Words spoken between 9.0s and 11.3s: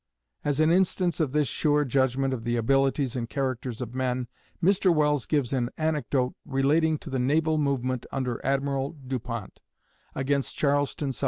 Du Pont, against Charleston, S.C.